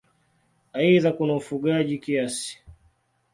Aidha 0.73 1.11
kuna 1.13 1.33
ufugaji 1.35 1.97
kiasi. 1.97 2.63